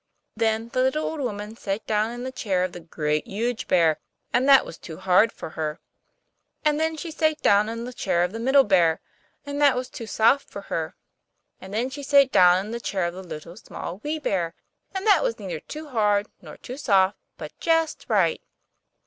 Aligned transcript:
Then 0.35 0.69
the 0.69 0.81
little 0.81 1.05
old 1.05 1.19
woman 1.19 1.55
sate 1.55 1.85
down 1.85 2.09
in 2.09 2.23
the 2.23 2.31
chair 2.31 2.63
of 2.63 2.71
the 2.71 2.79
Great, 2.79 3.27
Huge 3.27 3.67
Bear, 3.67 3.99
and 4.33 4.49
that 4.49 4.65
was 4.65 4.79
too 4.79 4.97
hard 4.97 5.31
for 5.31 5.51
her. 5.51 5.79
And 6.65 6.79
then 6.79 6.97
she 6.97 7.11
sate 7.11 7.39
down 7.43 7.69
in 7.69 7.83
the 7.83 7.93
chair 7.93 8.23
of 8.23 8.31
the 8.31 8.39
Middle 8.39 8.63
Bear, 8.63 8.99
and 9.45 9.61
that 9.61 9.75
was 9.75 9.89
too 9.91 10.07
soft 10.07 10.49
for 10.49 10.61
her. 10.73 10.95
And 11.59 11.71
then 11.71 11.91
she 11.91 12.01
sate 12.01 12.31
down 12.31 12.65
in 12.65 12.71
the 12.71 12.79
chair 12.79 13.05
of 13.05 13.13
the 13.13 13.21
Little, 13.21 13.55
Small, 13.55 13.99
Wee 14.03 14.17
Bear, 14.17 14.55
and 14.95 15.05
that 15.05 15.21
was 15.21 15.37
neither 15.37 15.59
too 15.59 15.89
hard 15.89 16.25
nor 16.41 16.57
too 16.57 16.77
soft, 16.77 17.19
but 17.37 17.53
just 17.59 18.07
right. 18.09 18.41